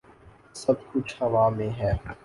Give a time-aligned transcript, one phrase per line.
[0.55, 1.91] سب کچھ ہوا میں ہے۔